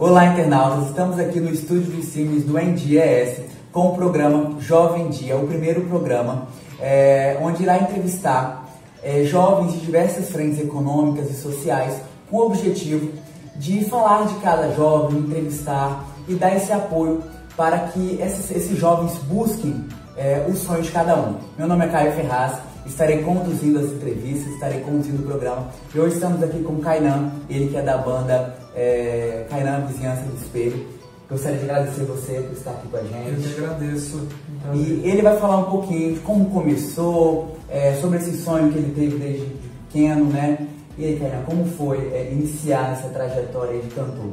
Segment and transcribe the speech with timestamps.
[0.00, 0.88] Olá, internautas!
[0.88, 6.46] Estamos aqui no estúdio de do NDES com o programa Jovem Dia, o primeiro programa
[6.80, 8.66] é, onde irá entrevistar
[9.02, 12.00] é, jovens de diversas frentes econômicas e sociais
[12.30, 13.12] com o objetivo
[13.56, 17.22] de falar de cada jovem, entrevistar e dar esse apoio
[17.54, 19.84] para que esses, esses jovens busquem
[20.16, 21.34] é, o sonho de cada um.
[21.58, 22.54] Meu nome é Caio Ferraz,
[22.86, 27.32] estarei conduzindo as entrevistas, estarei conduzindo o programa e hoje estamos aqui com o Kainan,
[27.50, 30.86] ele que é da banda é, Kainan Vizinhança do Espelho.
[31.28, 33.46] Gostaria de agradecer você por estar aqui com a gente.
[33.46, 34.28] Eu que agradeço.
[34.74, 38.92] E ele vai falar um pouquinho de como começou, é, sobre esse sonho que ele
[38.92, 39.46] teve desde
[39.86, 40.66] pequeno, né?
[40.98, 44.32] E aí, Kainan, como foi é, iniciar essa trajetória de cantor?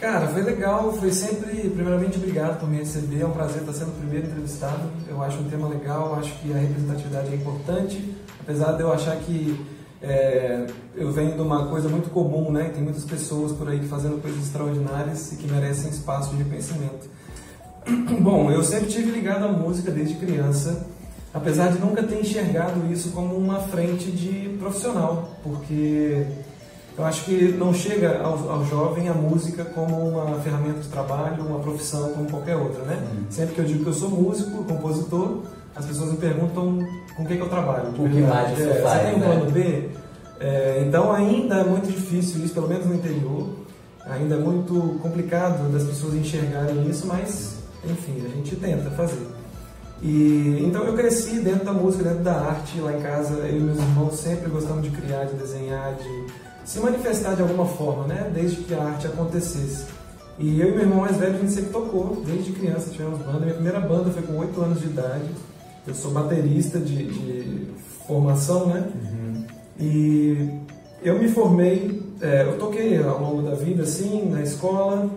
[0.00, 3.88] Cara, foi legal, foi sempre, primeiramente, obrigado por me receber, é um prazer estar sendo
[3.88, 4.88] o primeiro entrevistado.
[5.08, 9.16] Eu acho um tema legal, acho que a representatividade é importante, apesar de eu achar
[9.16, 9.60] que
[10.00, 12.70] é, eu venho de uma coisa muito comum, né?
[12.72, 17.08] Tem muitas pessoas por aí fazendo coisas extraordinárias e que merecem espaço de reconhecimento.
[18.20, 20.86] Bom, eu sempre tive ligado à música desde criança,
[21.34, 26.26] apesar de nunca ter enxergado isso como uma frente de profissional, porque
[26.96, 31.44] eu acho que não chega ao, ao, jovem a música como uma ferramenta de trabalho,
[31.44, 32.96] uma profissão como qualquer outra, né?
[32.96, 33.26] Uhum.
[33.30, 35.42] Sempre que eu digo que eu sou músico, compositor,
[35.74, 36.78] as pessoas me perguntam
[37.16, 37.90] com o que, que eu trabalho.
[37.90, 39.26] O que mais você é, faz, Você tem um né?
[39.26, 39.88] plano B?
[40.40, 43.48] É, então ainda é muito difícil isso, pelo menos no interior.
[44.06, 49.26] Ainda é muito complicado das pessoas enxergarem isso, mas enfim, a gente tenta fazer.
[50.00, 53.60] E então eu cresci dentro da música, dentro da arte, lá em casa, eu e
[53.60, 56.26] meus irmãos sempre gostamos de criar, de desenhar, de
[56.64, 58.30] se manifestar de alguma forma, né?
[58.32, 59.86] Desde que a arte acontecesse.
[60.38, 63.40] E eu e meu irmão mais velho, a gente sempre tocou, desde criança tivemos banda.
[63.40, 65.28] Minha primeira banda foi com 8 anos de idade.
[65.88, 67.66] Eu sou baterista de, de
[68.06, 68.88] formação, né?
[68.94, 69.44] Uhum.
[69.80, 70.50] E
[71.02, 75.08] eu me formei, é, eu toquei ao longo da vida, assim, na escola,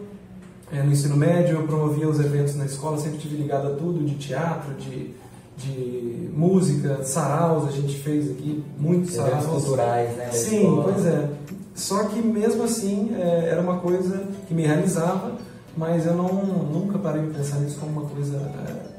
[0.71, 4.03] é, no ensino médio, eu promovia os eventos na escola, sempre tive ligado a tudo,
[4.05, 5.13] de teatro, de,
[5.57, 9.63] de música, saraus, a gente fez aqui muitos Eventos saraus.
[9.63, 10.29] culturais, né?
[10.31, 10.83] Sim, escola.
[10.93, 11.29] pois é.
[11.75, 15.33] Só que mesmo assim é, era uma coisa que me realizava,
[15.75, 18.91] mas eu não, nunca parei de pensar nisso como uma coisa é,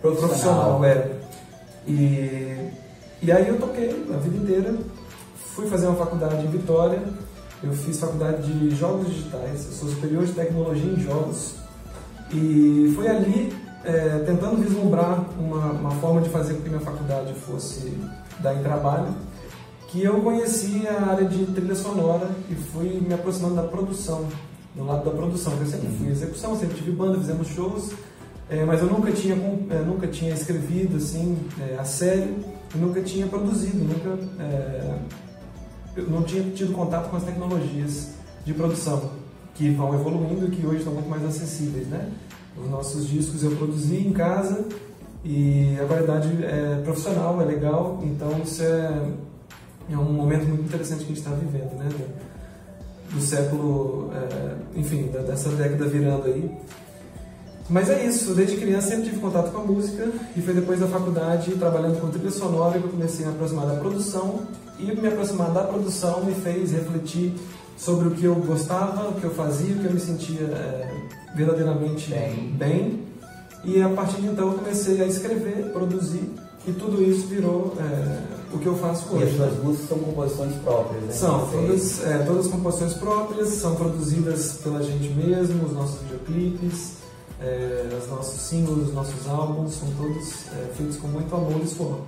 [0.00, 0.78] Profissional.
[0.80, 0.84] profissional.
[0.84, 1.10] É.
[1.86, 2.70] E,
[3.22, 4.74] e aí eu toquei a vida inteira,
[5.54, 7.02] fui fazer uma faculdade em Vitória,
[7.62, 11.54] eu fiz faculdade de jogos digitais, eu sou superior de tecnologia em jogos,
[12.32, 17.32] e foi ali, é, tentando vislumbrar uma, uma forma de fazer com que minha faculdade
[17.34, 17.98] fosse
[18.40, 19.14] dar em trabalho,
[19.88, 24.26] que eu conheci a área de trilha sonora e fui me aproximando da produção,
[24.74, 27.92] do lado da produção, eu sempre fui execução, sempre tive banda, fizemos shows,
[28.50, 32.34] é, mas eu nunca tinha, é, nunca tinha escrevido assim, é, a sério,
[32.74, 34.98] e nunca tinha produzido, nunca, é,
[35.96, 38.10] eu não tinha tido contato com as tecnologias
[38.44, 39.10] de produção,
[39.54, 42.10] que vão evoluindo e que hoje estão muito mais acessíveis, né?
[42.60, 44.64] Os nossos discos eu produzi em casa
[45.24, 49.08] e a qualidade é profissional, é legal, então isso é,
[49.90, 51.88] é um momento muito interessante que a gente está vivendo, né?
[51.88, 52.34] Do,
[53.14, 56.50] do século, é, enfim, da- dessa década virando aí.
[57.68, 60.86] Mas é isso, desde criança sempre tive contato com a música e foi depois da
[60.86, 64.40] faculdade, trabalhando com trilha sonora, que eu comecei a me aproximar da produção
[64.78, 67.32] e me aproximar da produção me fez refletir
[67.76, 70.94] sobre o que eu gostava, o que eu fazia, o que eu me sentia é,
[71.34, 72.54] verdadeiramente Bem.
[72.56, 73.00] bem.
[73.64, 76.30] E a partir de então eu comecei a escrever, produzir
[76.66, 79.24] e tudo isso virou é, o que eu faço E hoje.
[79.24, 81.12] as suas músicas são composições próprias, né?
[81.12, 87.03] São todas, é, todas composições próprias, são produzidas pela gente mesmo, os nossos videoclipes,
[87.40, 91.66] é, os nossos singles, os nossos álbuns, são todos é, feitos com muito amor e
[91.66, 92.00] suor.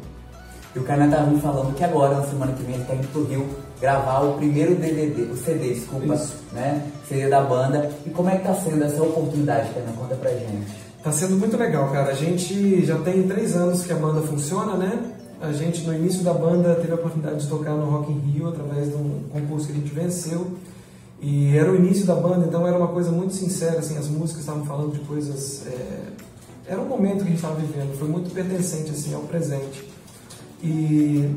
[0.74, 3.08] E o Kainan estava me falando que agora, na semana que vem, ele está indo
[3.08, 3.46] pro Rio
[3.80, 6.34] gravar o primeiro DVD, o CD, desculpa, Isso.
[6.52, 6.90] né?
[7.08, 7.90] CD da banda.
[8.04, 9.92] E como é que tá sendo essa oportunidade, Kainan?
[9.92, 10.66] Conta pra gente.
[11.02, 12.10] Tá sendo muito legal, cara.
[12.10, 15.12] A gente já tem três anos que a banda funciona, né?
[15.40, 18.48] A gente, no início da banda, teve a oportunidade de tocar no Rock in Rio
[18.48, 20.46] através de um concurso que a gente venceu.
[21.20, 24.40] E era o início da banda, então era uma coisa muito sincera, assim, as músicas
[24.42, 25.66] estavam falando de coisas...
[25.66, 26.12] é,
[26.66, 29.88] Era um momento que a gente estava vivendo, foi muito pertencente, assim, ao presente.
[30.62, 31.30] E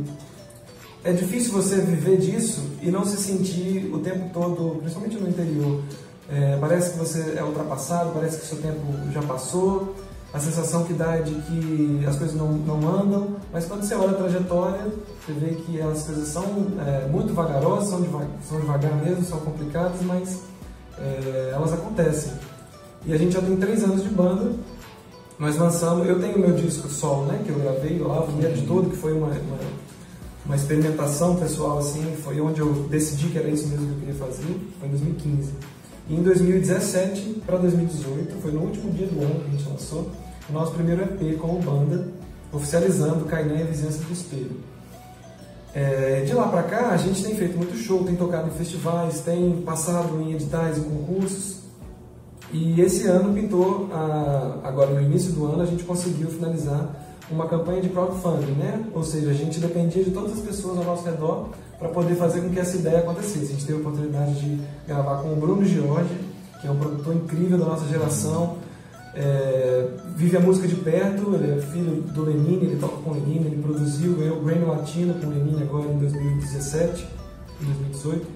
[1.04, 5.82] é difícil você viver disso e não se sentir o tempo todo, principalmente no interior.
[6.30, 9.96] É, parece que você é ultrapassado, parece que seu tempo já passou.
[10.32, 13.96] A sensação que dá é de que as coisas não, não andam, mas quando você
[13.96, 14.86] olha a trajetória,
[15.26, 16.44] você vê que as coisas são
[16.86, 20.42] é, muito vagarosas, são, deva- são devagar mesmo, são complicadas, mas
[21.00, 22.32] é, elas acontecem.
[23.06, 24.52] E a gente já tem três anos de banda,
[25.40, 28.68] nós lançamos, eu tenho meu disco solo, né, que eu gravei lá, o primeiro de
[28.68, 29.58] todo, que foi uma, uma,
[30.46, 34.16] uma experimentação pessoal, assim, foi onde eu decidi que era isso mesmo que eu queria
[34.16, 35.54] fazer, foi em 2015.
[36.10, 40.10] E em 2017 para 2018, foi no último dia do ano que a gente lançou,
[40.50, 42.08] o nosso primeiro EP como banda,
[42.52, 44.60] oficializando Cainã e a Vizinhança do Espelho.
[45.72, 49.22] É, de lá para cá, a gente tem feito muito show, tem tocado em festivais,
[49.22, 51.60] tem passado em editais e concursos.
[52.52, 53.88] E esse ano pintou,
[54.64, 58.84] agora no início do ano, a gente conseguiu finalizar uma campanha de crowdfunding, né?
[58.94, 62.42] Ou seja, a gente dependia de todas as pessoas ao nosso redor para poder fazer
[62.42, 63.46] com que essa ideia acontecesse.
[63.46, 66.18] A gente teve a oportunidade de gravar com o Bruno Giorgi,
[66.62, 68.58] que é um produtor incrível da nossa geração,
[69.16, 73.14] é, vive a música de perto, ele é filho do Lenine, ele toca com o
[73.14, 77.08] Lenine, ele produziu, ganhou o Grammy Latino com o Lenine agora em 2017,
[77.62, 78.28] 2018.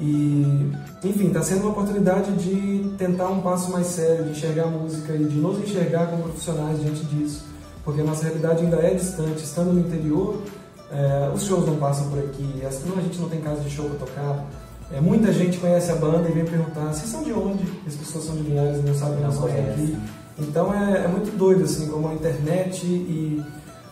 [0.00, 0.72] E,
[1.04, 5.14] enfim, está sendo uma oportunidade de tentar um passo mais sério, de enxergar a música
[5.14, 7.44] e de nos enxergar como profissionais diante disso,
[7.84, 9.44] porque a nossa realidade ainda é distante.
[9.44, 10.42] Estando no interior,
[10.90, 14.06] é, os shows não passam por aqui, a gente não tem casa de show para
[14.06, 14.46] tocar,
[14.92, 17.64] é, muita gente conhece a banda e vem perguntar, vocês são de onde?
[17.86, 19.96] As pessoas são de Linhares e não sabem nós somos aqui.
[20.38, 23.42] Então é, é, muito doido, assim, como a internet e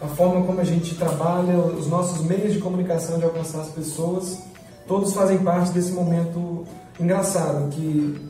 [0.00, 4.39] a forma como a gente trabalha, os nossos meios de comunicação de alcançar as pessoas,
[4.87, 6.65] todos fazem parte desse momento
[7.00, 8.21] engraçado, que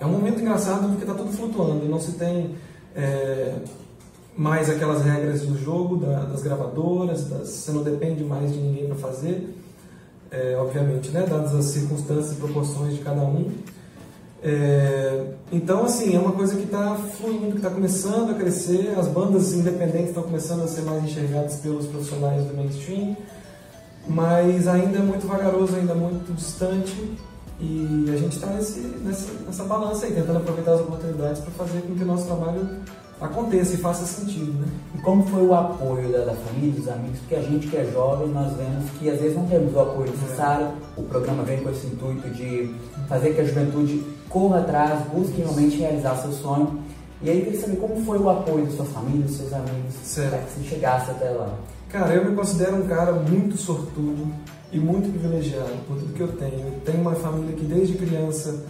[0.00, 2.54] é um momento engraçado porque está tudo flutuando e não se tem
[2.94, 3.54] é,
[4.38, 8.86] mais aquelas regras do jogo, da, das gravadoras, das, você não depende mais de ninguém
[8.86, 9.54] para fazer
[10.30, 13.50] é, obviamente, né, dadas as circunstâncias e proporções de cada um.
[14.42, 19.08] É, então, assim, é uma coisa que está fluindo, que está começando a crescer, as
[19.08, 23.16] bandas independentes estão começando a ser mais enxergadas pelos profissionais do mainstream,
[24.06, 27.16] mas ainda é muito vagaroso, ainda muito distante,
[27.60, 32.04] e a gente está nessa balança aí, tentando aproveitar as oportunidades para fazer com que
[32.04, 32.68] o nosso trabalho
[33.20, 34.66] aconteça e faça sentido, né?
[34.94, 37.18] E como foi o apoio da, da, família, dos amigos?
[37.20, 40.10] Porque a gente que é jovem, nós vemos que às vezes não temos o apoio
[40.10, 40.66] necessário.
[40.66, 41.00] É.
[41.00, 42.74] O programa vem com esse intuito de
[43.08, 46.80] fazer que a juventude corra atrás, busque realmente realizar seu sonho.
[47.20, 49.94] E aí eu queria saber como foi o apoio da sua família, dos seus amigos,
[50.14, 51.52] para que você chegasse até lá.
[51.88, 54.32] Cara, eu me considero um cara muito sortudo
[54.70, 56.66] e muito privilegiado por tudo que eu tenho.
[56.66, 58.64] Eu tenho uma família que desde criança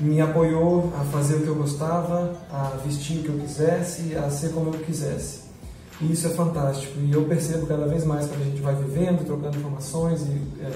[0.00, 4.28] me apoiou a fazer o que eu gostava, a vestir o que eu quisesse, a
[4.30, 5.40] ser como eu quisesse.
[6.00, 6.98] E isso é fantástico.
[7.00, 10.70] E eu percebo cada vez mais quando a gente vai vivendo, trocando informações e, é,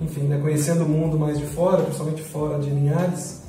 [0.00, 3.40] enfim, né, conhecendo o mundo mais de fora, principalmente fora de Linhares,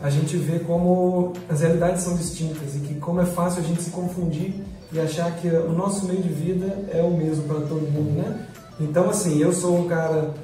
[0.00, 3.82] a gente vê como as realidades são distintas e que como é fácil a gente
[3.82, 4.54] se confundir
[4.92, 8.46] e achar que o nosso meio de vida é o mesmo para todo mundo, né?
[8.78, 10.34] Então, assim, eu sou um cara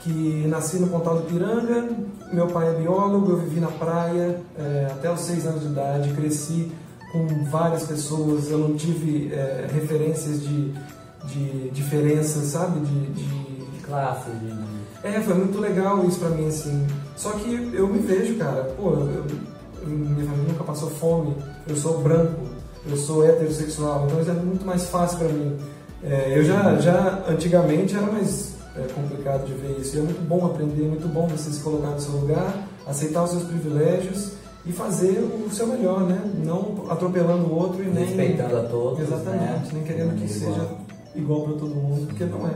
[0.00, 1.88] que nasci no Pontal do Piranga,
[2.32, 6.12] meu pai é biólogo, eu vivi na praia é, até os seis anos de idade,
[6.14, 6.72] cresci
[7.12, 10.72] com várias pessoas, eu não tive é, referências de,
[11.24, 13.24] de diferenças, sabe, de, de...
[13.24, 14.54] de classe, de...
[15.02, 16.86] É, foi muito legal isso pra mim, assim.
[17.16, 19.24] Só que eu me vejo, cara, pô, eu,
[19.86, 21.34] minha família nunca passou fome,
[21.66, 22.40] eu sou branco,
[22.88, 25.56] eu sou heterossexual, então isso é muito mais fácil para mim.
[26.02, 29.96] É, eu já, já antigamente era mais é complicado de ver isso.
[29.96, 33.24] E é muito bom aprender, é muito bom você se colocar no seu lugar, aceitar
[33.24, 34.32] os seus privilégios
[34.64, 36.20] e fazer o seu melhor, né?
[36.44, 38.04] Não atropelando o outro e nem.
[38.04, 39.00] Respeitando a todos.
[39.00, 39.70] Exatamente, né?
[39.72, 40.68] nem querendo que seja
[41.14, 42.54] igual para todo mundo, porque não é.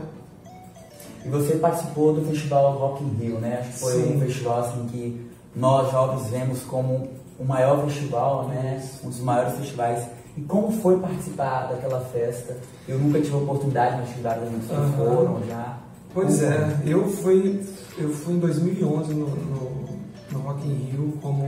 [1.25, 3.57] E você participou do festival Rock in Rio, né?
[3.59, 4.15] Acho que foi Sim.
[4.15, 8.83] um festival assim que nós jovens vemos como o maior festival, né?
[9.03, 10.05] Um dos maiores festivais.
[10.37, 12.57] E como foi participar daquela festa?
[12.87, 14.91] Eu nunca tive a oportunidade, mas amigos que uhum.
[14.93, 15.84] foram já.
[16.15, 17.61] Pois é, eu fui,
[17.97, 19.99] eu fui em 2011 no, no,
[20.31, 21.45] no Rock in Rio, como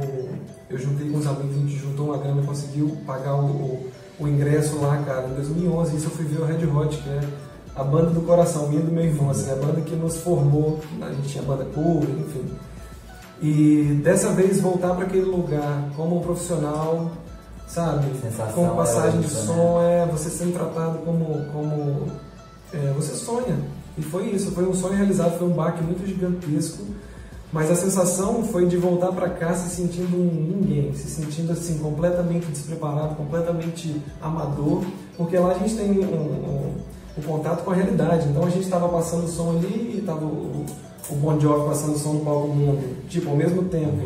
[0.69, 3.91] eu juntei com os amigos, a gente juntou uma grana e conseguiu pagar o, o,
[4.19, 5.25] o, ingresso lá, cara.
[5.29, 7.21] Em 2011, isso eu fui ver o Red Hot, que é
[7.77, 10.81] a banda do coração, minha e do meu irmão, assim, a banda que nos formou,
[11.01, 12.51] a gente tinha banda cover, enfim.
[13.41, 17.09] E dessa vez voltar para aquele lugar como um profissional,
[17.69, 18.05] sabe?
[18.19, 20.03] Sensação com passagem é de som, né?
[20.03, 22.11] é você sendo tratado como, como
[22.73, 23.76] é, você sonha.
[23.97, 26.83] E foi isso, foi um sonho realizado, foi um baque muito gigantesco.
[27.51, 31.77] Mas a sensação foi de voltar para cá se sentindo um ninguém, se sentindo assim
[31.77, 34.83] completamente despreparado, completamente amador,
[35.15, 36.75] porque lá a gente tem um, um,
[37.17, 38.27] um contato com a realidade.
[38.27, 40.65] Então a gente estava passando o som ali e estava o,
[41.09, 44.05] o Bon Jovi passando o som no palco mundo, tipo ao mesmo tempo.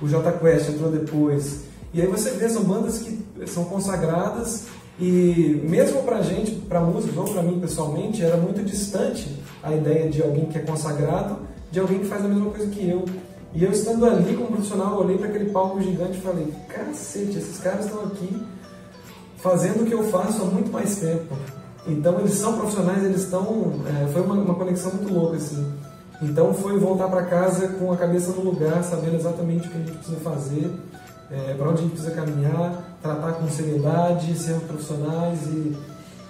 [0.00, 1.60] O J Quest entrou depois.
[1.94, 4.66] E aí você vê são bandas que são consagradas
[5.00, 10.08] e mesmo para gente, para músicos ou para mim pessoalmente, era muito distante a ideia
[10.08, 11.38] de alguém que é consagrado,
[11.70, 13.04] de alguém que faz a mesma coisa que eu.
[13.54, 17.58] E eu estando ali como profissional, olhei para aquele palco gigante e falei: cacete, esses
[17.58, 18.42] caras estão aqui
[19.36, 21.36] fazendo o que eu faço há muito mais tempo.
[21.86, 23.72] Então eles são profissionais, eles estão.
[23.86, 25.72] É, foi uma, uma, conexão muito louca assim.
[26.22, 29.80] Então foi voltar para casa com a cabeça no lugar, sabendo exatamente o que a
[29.80, 30.70] gente precisa fazer,
[31.30, 35.76] é, para onde a gente precisa caminhar, tratar com seriedade, sermos profissionais e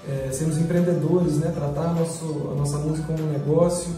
[0.09, 1.53] é, sermos empreendedores, né?
[1.55, 3.91] tratar a, nosso, a nossa música como um negócio,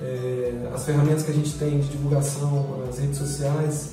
[0.00, 3.90] é, as ferramentas que a gente tem de divulgação nas redes sociais,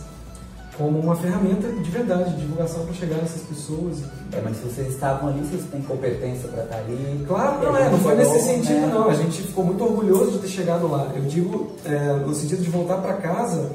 [0.77, 3.97] como uma ferramenta de verdade, de divulgação para chegar nessas pessoas.
[4.31, 7.25] É, mas se vocês estavam ali, vocês têm competência para estar ali.
[7.27, 8.91] Claro, não é, não foi nesse sentido né?
[8.93, 9.09] não.
[9.09, 11.11] A gente ficou muito orgulhoso de ter chegado lá.
[11.15, 13.71] Eu digo é, no sentido de voltar para casa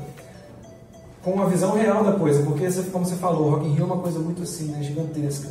[1.23, 3.99] com uma visão real da coisa, porque como você falou, Rock in Rio é uma
[3.99, 5.49] coisa muito assim, né, gigantesca.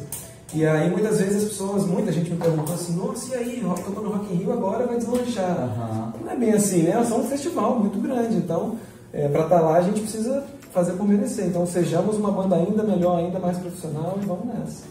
[0.53, 4.09] E aí muitas vezes as pessoas, muita gente me perguntou assim, nossa, e aí, tocando
[4.09, 5.69] Rock in Rio agora vai deslanchar.
[5.77, 6.25] Uhum.
[6.25, 6.99] Não é bem assim, né?
[6.99, 8.77] É só um festival muito grande, então
[9.13, 11.45] é, para estar tá lá a gente precisa fazer por merecer.
[11.45, 14.83] Então sejamos uma banda ainda melhor, ainda mais profissional e vamos nessa.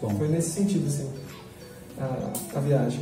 [0.00, 0.10] Bom.
[0.10, 1.08] Foi nesse sentido, assim,
[1.98, 3.00] a, a viagem.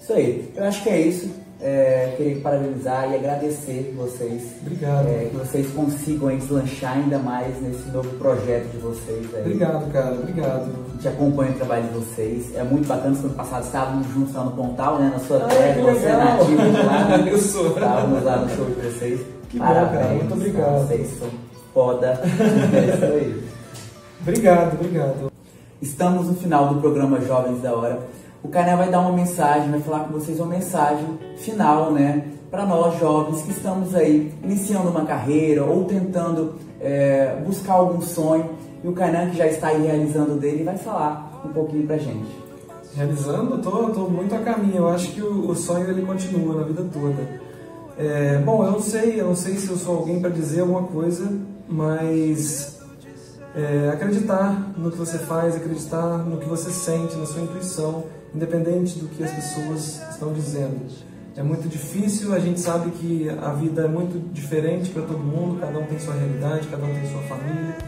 [0.00, 0.52] Isso aí.
[0.56, 1.30] Eu acho que é isso.
[1.64, 4.42] É, queria parabenizar e agradecer vocês.
[4.62, 5.06] Obrigado.
[5.06, 9.32] É, que vocês consigam aí, deslanchar ainda mais nesse novo projeto de vocês.
[9.32, 9.42] Aí.
[9.42, 10.14] Obrigado, cara.
[10.16, 10.70] Obrigado.
[10.88, 12.56] A gente acompanha o trabalho de vocês.
[12.56, 13.16] É muito bacana.
[13.16, 15.10] No ano passado estávamos juntos lá no Pontal, né?
[15.12, 17.18] Na sua terra, você é nativa lá.
[17.30, 17.68] Eu sou.
[17.68, 19.20] Estávamos lá no show de vocês.
[19.48, 20.14] Que Parabéns, bom, cara.
[20.14, 20.88] Muito obrigado.
[20.88, 21.28] Vocês são
[21.72, 22.20] foda.
[22.74, 23.44] é isso aí.
[24.20, 25.32] Obrigado, obrigado.
[25.80, 28.00] Estamos no final do programa Jovens da Hora.
[28.42, 31.06] O Cané vai dar uma mensagem, vai falar com vocês uma mensagem
[31.36, 32.24] final, né?
[32.50, 38.50] Para nós jovens que estamos aí iniciando uma carreira ou tentando é, buscar algum sonho.
[38.82, 42.28] E o Canan, que já está aí realizando dele, vai falar um pouquinho pra gente.
[42.94, 43.58] Realizando?
[43.58, 44.78] Tô, tô muito a caminho.
[44.78, 47.40] Eu acho que o, o sonho ele continua na vida toda.
[47.96, 50.82] É, bom, eu não sei, eu não sei se eu sou alguém para dizer alguma
[50.82, 51.30] coisa,
[51.68, 52.80] mas
[53.54, 58.04] é, acreditar no que você faz, acreditar no que você sente, na sua intuição,
[58.34, 60.86] independente do que as pessoas estão dizendo.
[61.36, 65.60] É muito difícil, a gente sabe que a vida é muito diferente para todo mundo,
[65.60, 67.78] cada um tem sua realidade, cada um tem sua família,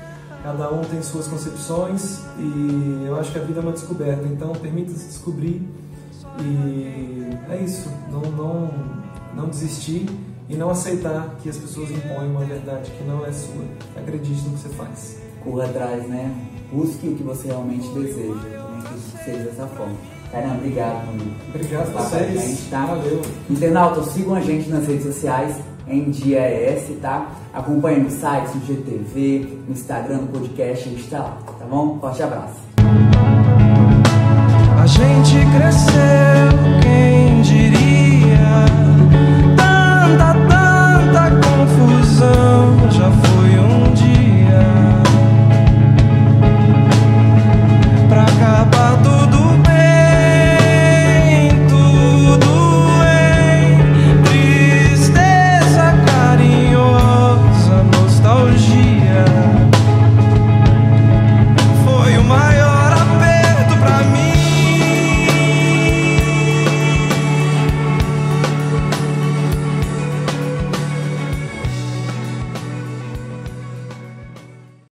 [0.43, 4.53] cada um tem suas concepções e eu acho que a vida é uma descoberta, então
[4.53, 5.63] permita-se descobrir
[6.41, 10.07] e é isso, não, não não desistir
[10.49, 13.65] e não aceitar que as pessoas impõem uma verdade que não é sua.
[13.97, 15.19] Acredite no que você faz.
[15.43, 16.33] Corra atrás, né?
[16.73, 18.35] Busque o que você realmente deseja.
[18.89, 20.14] Que seja dessa forma.
[20.35, 21.31] Caramba, obrigado, amigo.
[21.55, 22.37] Obrigado a vocês.
[22.37, 22.87] A gente tá...
[22.87, 23.23] Valeu.
[23.49, 27.31] Internautas, sigam a gente nas redes sociais, em DIAS, tá?
[27.53, 32.01] Acompanhe no site, no GTV, no Instagram, no podcast, a gente tá lá, tá bom?
[32.01, 32.59] Forte abraço.
[34.77, 37.84] A gente cresceu, quem diria?